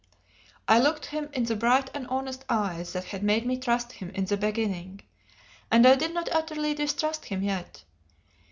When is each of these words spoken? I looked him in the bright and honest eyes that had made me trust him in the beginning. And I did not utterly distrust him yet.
I 0.67 0.79
looked 0.79 1.05
him 1.05 1.29
in 1.31 1.43
the 1.43 1.55
bright 1.55 1.91
and 1.93 2.07
honest 2.07 2.43
eyes 2.49 2.91
that 2.93 3.03
had 3.03 3.21
made 3.21 3.45
me 3.45 3.55
trust 3.55 3.91
him 3.91 4.09
in 4.15 4.25
the 4.25 4.35
beginning. 4.35 5.01
And 5.69 5.85
I 5.85 5.95
did 5.95 6.11
not 6.11 6.27
utterly 6.31 6.73
distrust 6.73 7.25
him 7.25 7.43
yet. 7.43 7.83